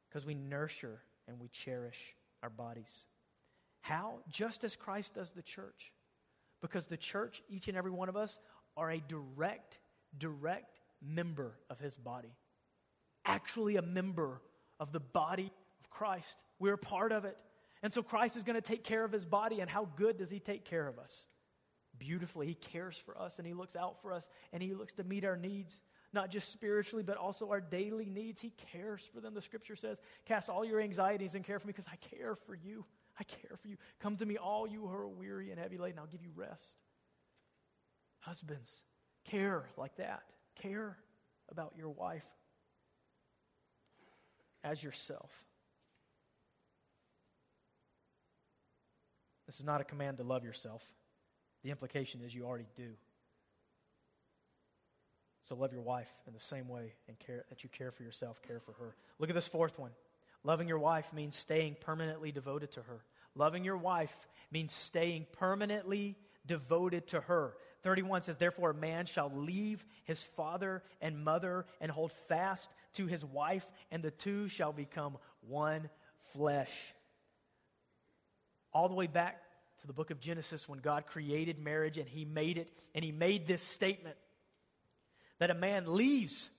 [0.10, 2.92] Because we nurture and we cherish our bodies.
[3.82, 4.20] How?
[4.30, 5.94] Just as Christ does the church.
[6.62, 8.40] Because the church, each and every one of us,
[8.78, 9.80] are a direct,
[10.18, 12.36] direct member of his body.
[13.26, 14.42] Actually, a member
[14.80, 16.44] of the body of Christ.
[16.60, 17.38] We're part of it.
[17.84, 19.60] And so Christ is going to take care of his body.
[19.62, 21.26] And how good does he take care of us?
[21.98, 22.48] Beautifully.
[22.48, 25.26] He cares for us and he looks out for us and he looks to meet
[25.26, 25.80] our needs
[26.14, 28.42] not just spiritually, but also our daily needs.
[28.42, 29.34] He cares for them.
[29.34, 32.56] The scripture says, Cast all your anxieties and care for me because I care for
[32.56, 32.86] you.
[33.20, 33.78] I care for you.
[34.00, 36.00] Come to me, all you who are weary and heavy laden.
[36.00, 36.66] I'll give you rest.
[38.20, 38.72] Husbands,
[39.26, 40.24] care like that.
[40.62, 40.98] Care
[41.50, 42.26] about your wife
[44.64, 45.32] as yourself.
[49.48, 50.82] This is not a command to love yourself.
[51.64, 52.92] The implication is you already do.
[55.44, 58.42] So love your wife in the same way and care that you care for yourself,
[58.42, 58.96] care for her.
[59.20, 59.92] Look at this fourth one.
[60.44, 63.04] Loving your wife means staying permanently devoted to her.
[63.36, 64.16] Loving your wife
[64.52, 67.54] means staying permanently devoted to her.
[67.84, 73.06] 31 says, Therefore, a man shall leave his father and mother and hold fast to
[73.08, 75.90] his wife, and the two shall become one
[76.34, 76.94] flesh.
[78.74, 79.42] All the way back
[79.82, 83.12] to the book of Genesis when God created marriage and he made it, and he
[83.12, 84.16] made this statement
[85.42, 86.52] that a man leaves.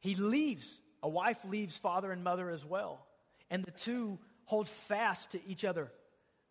[0.00, 0.78] He leaves.
[1.02, 3.06] A wife leaves father and mother as well.
[3.50, 5.92] And the two hold fast to each other.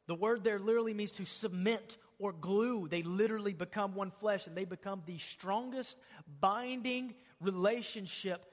[0.06, 2.88] The word there literally means to cement or glue.
[2.88, 5.98] They literally become one flesh and they become the strongest
[6.40, 8.46] binding relationship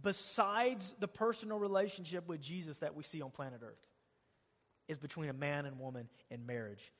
[0.00, 3.84] besides the personal relationship with Jesus that we see on planet Earth
[4.86, 6.92] is between a man and woman in marriage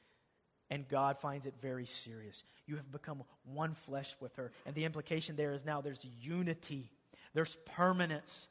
[0.70, 2.42] and God finds it very serious.
[2.66, 4.52] You have become one flesh with her.
[4.66, 6.90] And the implication there is now there's unity,
[7.34, 8.48] there's permanence.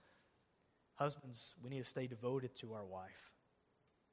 [0.95, 3.31] Husbands, we need to stay devoted to our wife.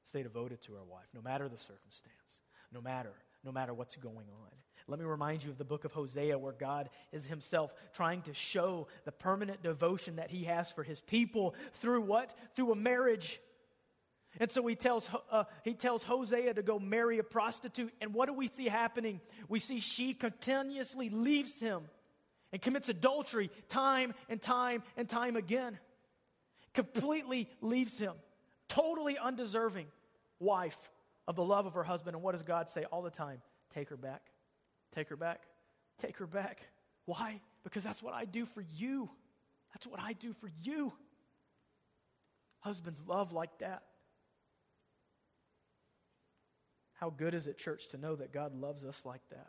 [0.05, 2.41] Stay devoted to our wife, no matter the circumstance,
[2.71, 3.13] no matter,
[3.43, 4.51] no matter what's going on.
[4.87, 8.35] Let me remind you of the book of Hosea, where God is himself trying to
[8.35, 12.35] show the permanent devotion that he has for his people through what?
[12.55, 13.41] Through a marriage.
[14.41, 17.93] And so he tells, uh, he tells Hosea to go marry a prostitute.
[18.01, 19.21] And what do we see happening?
[19.49, 21.83] We see she continuously leaves him
[22.53, 25.79] and commits adultery time and time and time again.
[26.73, 28.15] Completely leaves him.
[28.69, 29.87] Totally undeserving
[30.41, 30.91] wife
[31.29, 32.17] of the love of her husband.
[32.17, 33.41] And what does God say all the time?
[33.73, 34.23] Take her back.
[34.95, 35.43] Take her back.
[35.99, 36.61] Take her back.
[37.07, 37.41] Why?
[37.63, 39.09] Because that's what I do for you.
[39.73, 40.93] That's what I do for you.
[42.61, 43.83] Husbands love like that.
[47.05, 49.49] How good is it, church, to know that God loves us like that?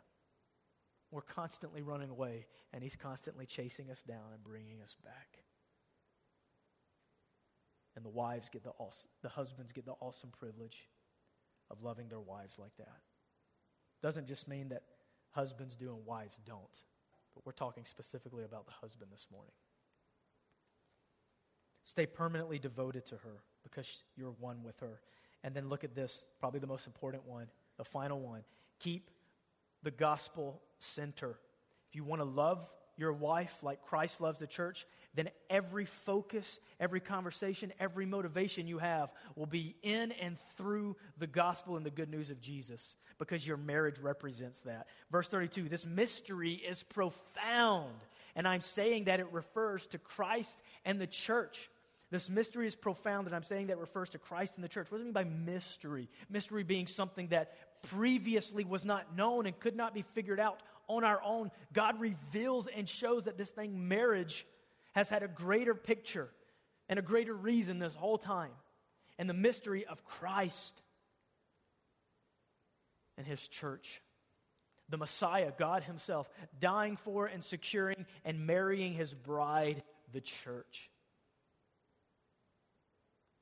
[1.10, 2.44] We're constantly running away,
[2.74, 5.38] and He's constantly chasing us down and bringing us back.
[7.94, 10.90] And the wives get the, awesome, the husbands get the awesome privilege
[11.70, 12.98] of loving their wives like that.
[14.02, 14.82] Doesn't just mean that
[15.30, 16.82] husbands do and wives don't,
[17.34, 19.54] but we're talking specifically about the husband this morning.
[21.84, 25.00] Stay permanently devoted to her because you're one with her.
[25.44, 28.42] And then look at this, probably the most important one, the final one.
[28.80, 29.10] Keep
[29.82, 31.38] the gospel center.
[31.88, 36.58] If you want to love your wife like Christ loves the church, then every focus,
[36.80, 41.90] every conversation, every motivation you have will be in and through the gospel and the
[41.90, 44.86] good news of Jesus because your marriage represents that.
[45.10, 47.94] Verse 32 this mystery is profound,
[48.34, 51.70] and I'm saying that it refers to Christ and the church.
[52.10, 54.90] This mystery is profound, and I'm saying that refers to Christ and the church.
[54.90, 56.08] What does it mean by mystery?
[56.30, 57.52] Mystery being something that
[57.82, 61.50] previously was not known and could not be figured out on our own.
[61.72, 64.46] God reveals and shows that this thing, marriage,
[64.94, 66.28] has had a greater picture
[66.88, 68.52] and a greater reason this whole time.
[69.18, 70.80] And the mystery of Christ
[73.18, 74.00] and his church.
[74.88, 76.30] The Messiah, God Himself,
[76.60, 79.82] dying for and securing and marrying His bride,
[80.12, 80.90] the church.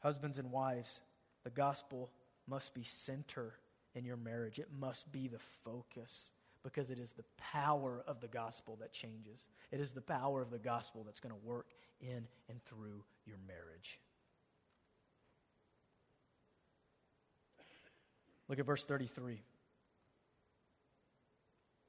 [0.05, 1.01] Husbands and wives,
[1.45, 2.11] the gospel
[2.47, 3.55] must be center
[3.95, 4.59] in your marriage.
[4.59, 6.31] It must be the focus
[6.63, 9.47] because it is the power of the gospel that changes.
[9.73, 11.69] It is the power of the gospel that's going to work
[12.03, 13.99] in and through your marriage.
[18.49, 19.41] Look at verse 33.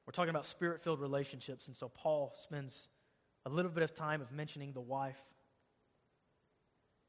[0.06, 2.88] We're talking about spirit filled relationships, and so Paul spends
[3.46, 5.20] a little bit of time of mentioning the wife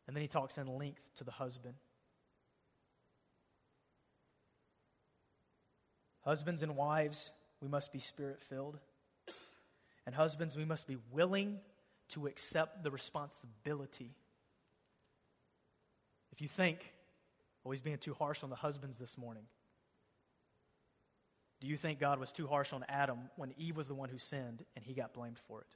[0.07, 1.75] and then he talks in length to the husband.
[6.25, 8.79] Husbands and wives, we must be spirit filled.
[10.07, 11.59] And husbands, we must be willing
[12.11, 14.15] to accept the responsibility.
[16.33, 16.93] If you think,
[17.65, 19.45] oh, he's being too harsh on the husbands this morning,
[21.61, 24.19] do you think God was too harsh on Adam when Eve was the one who
[24.19, 25.67] sinned and he got blamed for it?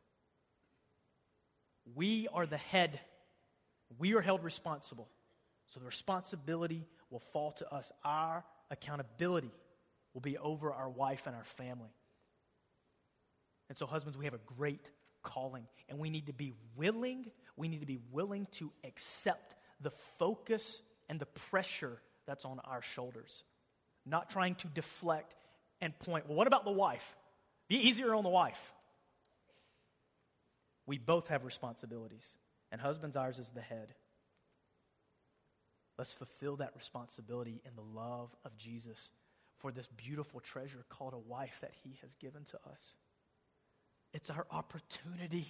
[1.95, 3.01] We are the head
[3.99, 5.09] we are held responsible.
[5.66, 7.93] So the responsibility will fall to us.
[8.05, 9.53] Our accountability
[10.14, 11.91] will be over our wife and our family.
[13.68, 14.91] And so, husbands, we have a great
[15.22, 19.91] calling, and we need to be willing, we need to be willing to accept the
[19.91, 23.45] focus and the pressure that's on our shoulders.
[24.05, 25.36] Not trying to deflect
[25.80, 27.16] and point, well, what about the wife?
[27.68, 28.72] Be easier on the wife.
[30.86, 32.26] We both have responsibilities
[32.70, 33.94] and husbands, ours is the head.
[35.98, 39.10] Let's fulfill that responsibility in the love of Jesus
[39.58, 42.94] for this beautiful treasure called a wife that he has given to us.
[44.14, 45.46] It's our opportunity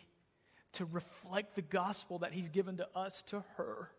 [0.73, 3.91] to reflect the gospel that he's given to us to her.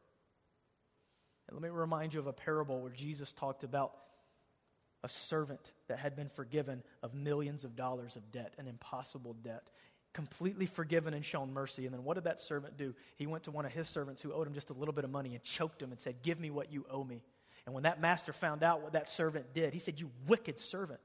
[1.47, 3.93] And let me remind you of a parable where Jesus talked about
[5.03, 9.63] a servant that had been forgiven of millions of dollars of debt, an impossible debt
[10.13, 11.85] completely forgiven and shown mercy.
[11.85, 12.93] And then what did that servant do?
[13.17, 15.09] He went to one of his servants who owed him just a little bit of
[15.09, 17.23] money and choked him and said, Give me what you owe me.
[17.65, 20.99] And when that master found out what that servant did, he said, You wicked servant.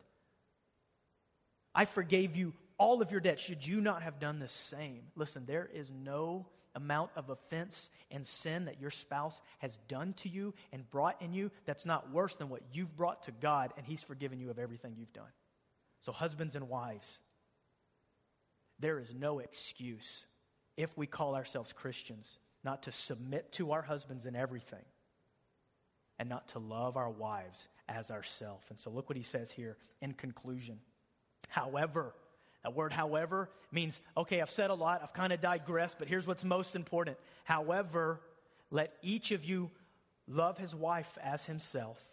[1.74, 3.38] I forgave you all of your debt.
[3.38, 5.02] Should you not have done the same?
[5.14, 10.28] Listen, there is no amount of offense and sin that your spouse has done to
[10.28, 13.86] you and brought in you that's not worse than what you've brought to God, and
[13.86, 15.24] He's forgiven you of everything you've done.
[16.00, 17.18] So, husbands and wives,
[18.78, 20.26] there is no excuse
[20.76, 24.84] if we call ourselves Christians not to submit to our husbands in everything
[26.18, 28.64] and not to love our wives as ourself.
[28.70, 30.78] And so look what he says here in conclusion.
[31.48, 32.14] However,
[32.62, 36.26] that word however means, okay, I've said a lot, I've kind of digressed, but here's
[36.26, 37.16] what's most important.
[37.44, 38.20] However,
[38.70, 39.70] let each of you
[40.26, 42.04] love his wife as himself,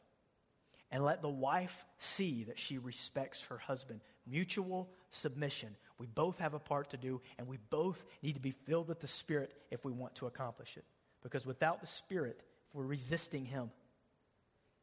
[0.93, 3.99] and let the wife see that she respects her husband.
[4.27, 5.75] Mutual submission.
[5.97, 8.99] We both have a part to do, and we both need to be filled with
[8.99, 10.85] the Spirit if we want to accomplish it.
[11.23, 13.71] Because without the Spirit, if we're resisting Him,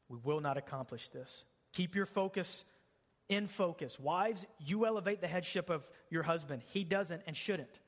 [0.08, 1.44] we will not accomplish this.
[1.72, 2.64] Keep your focus
[3.28, 4.00] in focus.
[4.00, 6.62] Wives, you elevate the headship of your husband.
[6.72, 7.78] He doesn't and shouldn't,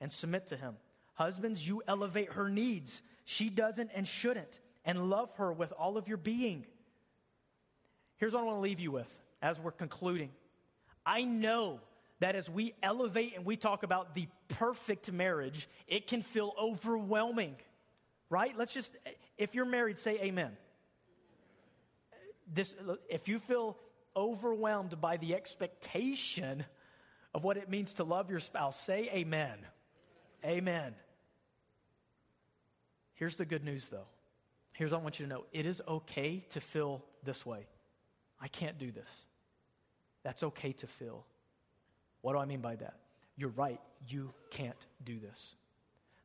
[0.00, 0.76] and submit to him.
[1.14, 3.02] Husbands, you elevate her needs.
[3.24, 6.64] She doesn't and shouldn't, and love her with all of your being.
[8.22, 10.30] Here's what I want to leave you with as we're concluding.
[11.04, 11.80] I know
[12.20, 17.56] that as we elevate and we talk about the perfect marriage, it can feel overwhelming,
[18.30, 18.56] right?
[18.56, 18.96] Let's just,
[19.38, 20.52] if you're married, say amen.
[22.46, 22.76] This,
[23.10, 23.76] if you feel
[24.14, 26.64] overwhelmed by the expectation
[27.34, 29.58] of what it means to love your spouse, say amen.
[30.44, 30.94] Amen.
[33.14, 34.06] Here's the good news, though.
[34.74, 37.66] Here's what I want you to know it is okay to feel this way.
[38.42, 39.08] I can't do this.
[40.24, 41.24] That's okay to feel.
[42.20, 42.96] What do I mean by that?
[43.36, 45.54] You're right, you can't do this.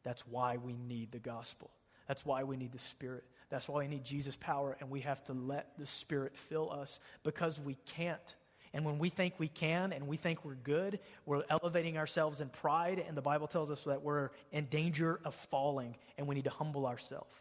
[0.03, 1.69] That's why we need the gospel.
[2.07, 3.23] That's why we need the Spirit.
[3.49, 6.99] That's why we need Jesus' power, and we have to let the Spirit fill us
[7.23, 8.35] because we can't.
[8.73, 12.49] And when we think we can and we think we're good, we're elevating ourselves in
[12.49, 16.43] pride, and the Bible tells us that we're in danger of falling, and we need
[16.45, 17.33] to humble ourselves.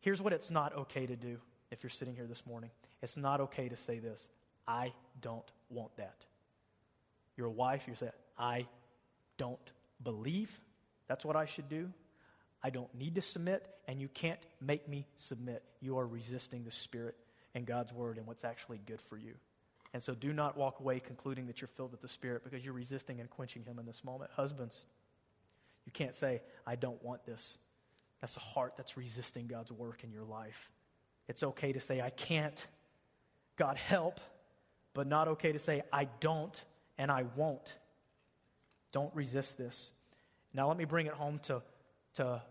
[0.00, 1.38] Here's what it's not okay to do
[1.70, 2.70] if you're sitting here this morning
[3.02, 4.28] it's not okay to say this
[4.66, 6.26] I don't want that.
[7.36, 8.66] You're wife, you say, I
[9.38, 9.58] don't
[10.02, 10.60] believe
[11.06, 11.90] that's what I should do.
[12.62, 15.62] I don't need to submit, and you can't make me submit.
[15.80, 17.14] You are resisting the Spirit
[17.54, 19.34] and God's Word and what's actually good for you.
[19.94, 22.74] And so do not walk away concluding that you're filled with the Spirit because you're
[22.74, 24.32] resisting and quenching Him in this moment.
[24.34, 24.76] Husbands,
[25.86, 27.56] you can't say, I don't want this.
[28.20, 30.70] That's a heart that's resisting God's work in your life.
[31.28, 32.66] It's okay to say, I can't.
[33.56, 34.20] God help,
[34.94, 36.64] but not okay to say, I don't
[36.96, 37.74] and I won't.
[38.92, 39.90] Don't resist this.
[40.54, 41.62] Now, let me bring it home to,
[42.14, 42.42] to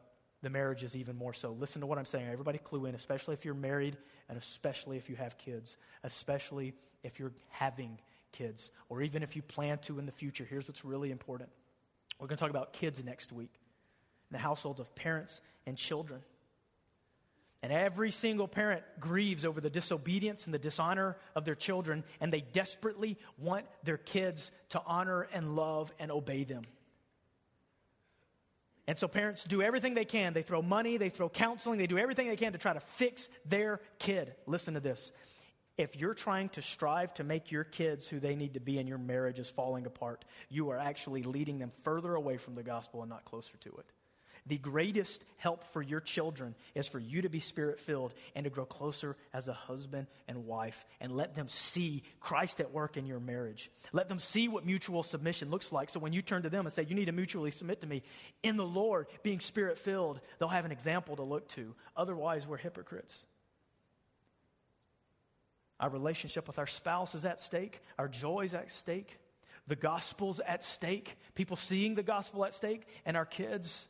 [0.44, 1.52] the marriages even more so.
[1.52, 2.28] Listen to what I'm saying.
[2.28, 3.98] Everybody clue in, especially if you're married
[4.30, 6.74] and especially if you have kids, especially
[7.04, 7.98] if you're having
[8.32, 10.46] kids, or even if you plan to in the future.
[10.48, 11.50] Here's what's really important.
[12.20, 13.54] We're going to talk about kids next week,
[14.32, 16.22] the households of parents and children.
[17.64, 22.32] And every single parent grieves over the disobedience and the dishonor of their children, and
[22.32, 26.64] they desperately want their kids to honor and love and obey them.
[28.88, 30.34] And so parents do everything they can.
[30.34, 33.28] They throw money, they throw counseling, they do everything they can to try to fix
[33.46, 34.34] their kid.
[34.46, 35.12] Listen to this.
[35.78, 38.88] If you're trying to strive to make your kids who they need to be and
[38.88, 43.02] your marriage is falling apart, you are actually leading them further away from the gospel
[43.02, 43.86] and not closer to it.
[44.48, 48.50] The greatest help for your children is for you to be spirit filled and to
[48.50, 53.06] grow closer as a husband and wife and let them see Christ at work in
[53.06, 53.70] your marriage.
[53.92, 55.90] Let them see what mutual submission looks like.
[55.90, 58.04] So when you turn to them and say, You need to mutually submit to me
[58.42, 61.76] in the Lord, being spirit filled, they'll have an example to look to.
[61.96, 63.26] Otherwise, we're hypocrites.
[65.80, 69.20] Our relationship with our spouse is at stake, our joy is at stake,
[69.68, 73.86] the gospel's at stake, people seeing the gospel at stake, and our kids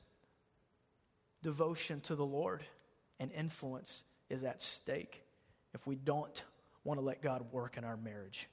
[1.48, 2.62] devotion to the Lord
[3.22, 5.24] and influence is at stake
[5.74, 6.44] if we don't
[6.84, 8.50] want to let God work in our marriage.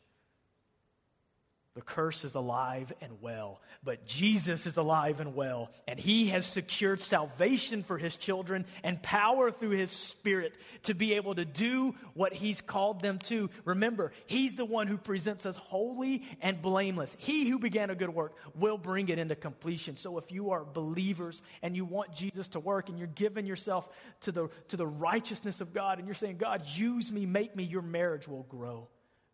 [1.75, 6.47] The curse is alive and well, but Jesus is alive and well, and He has
[6.47, 11.97] secured salvation for His children and power through His Spirit to be able to do
[12.13, 13.51] what He's called them to.
[13.65, 17.17] Remember, He's the one who presents us holy and blameless.
[17.19, 19.97] He who began a good work will bring it into completion.
[19.97, 23.89] So if you are believers and you want Jesus to work and you're giving yourself
[24.21, 27.65] to the, to the righteousness of God and you're saying, God, use me, make me,
[27.65, 28.87] your marriage will grow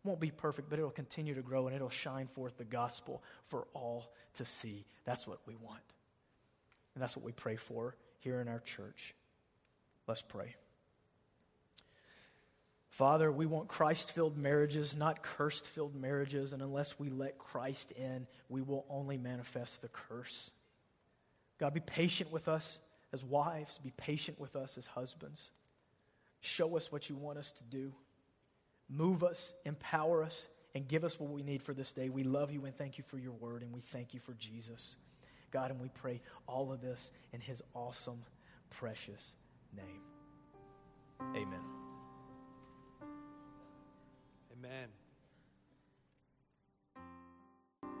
[0.03, 3.67] won't be perfect, but it'll continue to grow and it'll shine forth the gospel for
[3.73, 4.85] all to see.
[5.05, 5.81] That's what we want.
[6.95, 9.13] And that's what we pray for here in our church.
[10.07, 10.55] Let's pray.
[12.89, 16.51] Father, we want Christ filled marriages, not cursed filled marriages.
[16.51, 20.51] And unless we let Christ in, we will only manifest the curse.
[21.57, 22.79] God, be patient with us
[23.13, 25.51] as wives, be patient with us as husbands.
[26.41, 27.93] Show us what you want us to do.
[28.93, 32.09] Move us, empower us, and give us what we need for this day.
[32.09, 34.97] We love you and thank you for your word, and we thank you for Jesus.
[35.51, 38.23] God, and we pray all of this in his awesome,
[38.69, 39.35] precious
[39.75, 40.01] name.
[41.35, 41.59] Amen.
[44.53, 45.00] Amen.